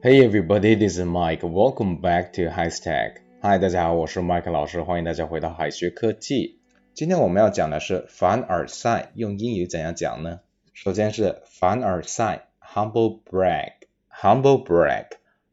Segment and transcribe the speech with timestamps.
[0.00, 1.42] Hey everybody, this is Mike.
[1.42, 3.16] Welcome back to High Stack.
[3.42, 6.60] Hi，大家好，我是 Mike 老师，欢迎大家回到海学科技。
[6.94, 10.38] 今天我们要讲的是凡尔赛，用英语怎样讲呢？
[10.72, 15.06] 首先是凡尔赛，humble brag，humble brag。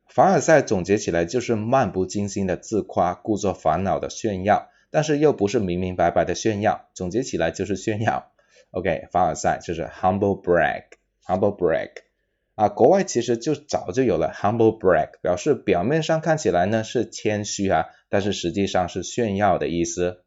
[0.07, 8.31] 凡尔赛总结起来就是漫不经心的自夸，故作烦恼的炫耀，但是又不是明明白白的炫耀，总结起来就是炫耀。
[8.69, 11.89] OK，凡尔赛就是 humble brag，humble brag。
[12.55, 20.23] 啊，国外其实就早就有了 humble brag，表示表面上看起来呢是谦虚啊，但是实际上是炫耀的意思。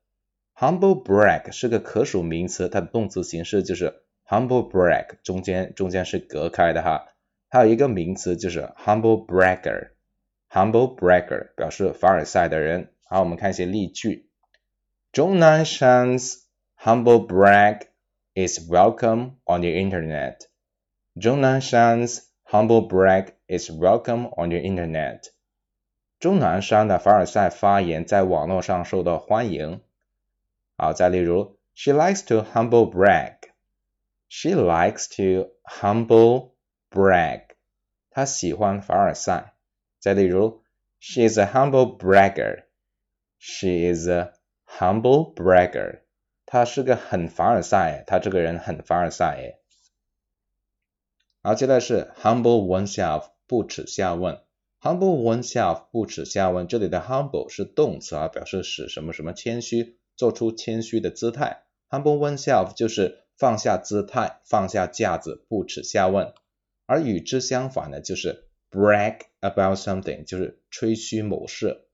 [0.54, 7.06] humble brag 是个可数名词，它的动词形式就是 humble brag，中间中间是隔开的哈。
[7.48, 12.92] 还有一个名词就是 humble bragger，humble bragger 表示凡尔赛的人。
[13.06, 14.28] 好，我们看一些例句。
[15.12, 16.18] 钟南山
[16.78, 17.84] humble brag
[18.34, 20.40] is welcome on the internet.
[21.17, 25.31] Zhong Nanshan's humble brag is welcome on the internet.
[26.19, 29.81] 钟南山的凡尔赛发言在网络上受到欢迎。
[30.77, 33.35] 好，再例如，She likes to humble brag.
[34.29, 36.51] She likes to humble
[36.89, 37.41] brag.
[38.09, 39.53] 她喜欢凡尔赛。
[39.99, 40.63] 再例如，
[40.99, 42.63] She is a humble bragger.
[43.37, 44.33] She is a
[44.65, 45.99] humble bragger.
[46.45, 49.59] 她是个很凡尔赛，她这个人很凡尔赛
[51.42, 51.50] 诶。
[51.50, 54.40] 好，接下来是 humble oneself，不耻下问。
[54.80, 56.66] humble oneself，不耻下问。
[56.66, 61.64] 这里的 humble 是动词啊，表示使什么什么谦虚，做出谦虚的姿态。
[61.88, 66.32] humble oneself 就是放下姿态，放下架子，不耻下问。
[66.86, 71.84] 而与之相反的就是 brag about something，就是吹嘘某事。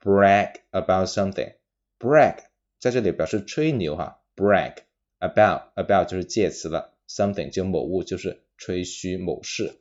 [0.00, 2.36] brag about something，brag
[2.78, 4.74] 在这里表示吹牛哈，brag
[5.18, 8.44] about about 就是介词了，something 就某物就是。
[8.61, 9.79] 吹嘘某事。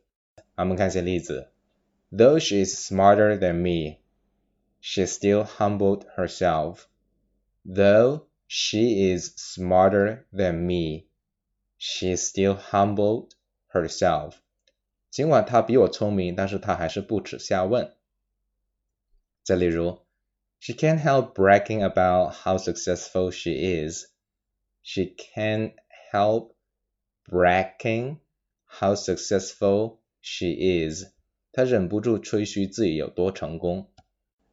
[0.57, 1.51] 我们看一些例子。
[2.11, 3.99] Though she is smarter than me,
[4.81, 6.85] she still humbled herself.
[7.65, 11.07] Though she is smarter than me,
[11.77, 13.31] she still humbled
[13.69, 14.35] herself.
[15.11, 17.93] 尽管她比我聪明，但是她还是不耻下问。
[19.43, 20.01] 再例如，
[20.59, 24.07] She can't help bragging about how successful she is.
[24.83, 25.75] She can't
[26.13, 26.55] help
[27.29, 28.19] bragging
[28.80, 31.06] how successful she is，
[31.52, 33.90] 她忍不住吹嘘自己有多成功。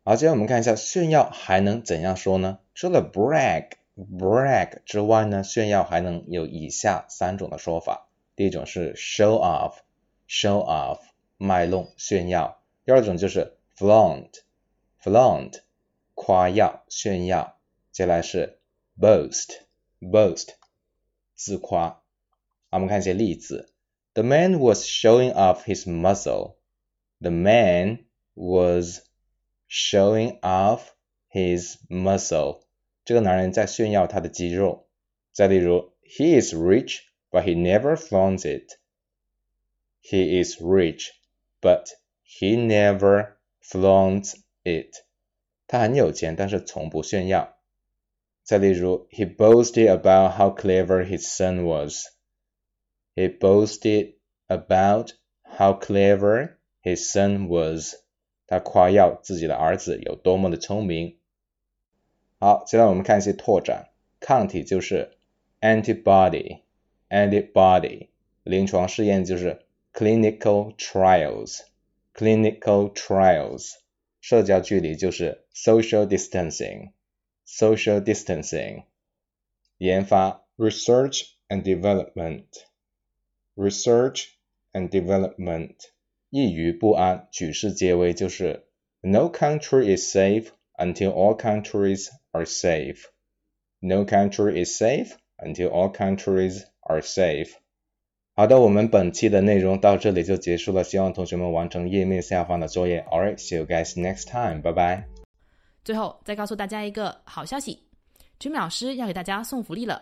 [0.03, 2.59] 好，接下来我们看一下炫耀还能怎样说呢？
[2.75, 8.09] 除了 brag brag 之外呢，炫耀还能有以下三种的说法。
[8.34, 9.78] 第一种是 show off
[10.28, 11.01] show off
[11.37, 12.62] 卖弄炫耀。
[12.84, 14.31] 第二种就是 flaunt
[15.03, 15.61] flaunt
[16.15, 17.59] 夸耀炫耀。
[17.93, 18.59] 接下来是
[18.99, 19.59] boast
[20.01, 20.51] boast
[21.34, 21.89] 自夸。
[21.91, 22.03] 好，
[22.71, 23.73] 我们看一些例子。
[24.14, 26.58] The man was showing off his muscle.
[27.19, 28.06] The man
[28.36, 29.02] was
[29.68, 30.94] showing off
[31.28, 32.62] his muscle.
[33.06, 34.88] 这个男人在炫耀他的肌肉。
[35.31, 37.00] 再例如，He is rich,
[37.31, 38.78] but he never flaunts it.
[40.02, 41.09] He is rich,
[41.59, 41.88] but
[42.24, 45.03] he never flaunts it.
[45.68, 47.58] 他很有钱，但是从不炫耀。
[48.44, 52.06] 再例如，He boasted about how clever his son was.
[53.18, 54.16] He boasted
[54.47, 57.94] about how clever his son was.
[58.47, 61.19] 他夸耀自己的儿子有多么的聪明。
[62.40, 63.91] 好，接下来我们看一些拓展。
[64.19, 65.12] 抗体就是
[65.62, 68.08] antibody，antibody。
[68.44, 69.62] 临床试验就是
[69.94, 73.74] clinical trials，clinical trials。
[74.22, 78.86] 社交距离就是 social distancing，social distancing。
[79.78, 82.47] 研发 research and development。
[83.58, 84.25] research
[84.72, 85.75] and development，
[86.30, 88.68] 一于不安，举世皆危，就是
[89.02, 90.47] No country is safe
[90.78, 93.06] until all countries are safe.
[93.80, 97.50] No country is safe until all countries are safe.
[98.36, 103.05] 好的，我们本期的内容到这里就结束了，希望同学们完成页面下方的作业。
[103.11, 104.61] Alright, see you guys next time.
[104.61, 105.08] 拜拜。
[105.84, 107.84] 最后再告诉大家一个好消息，
[108.40, 110.02] Jimmy 老师要给大家送福利了。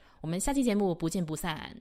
[0.21, 1.75] 我们下期节目不见不散。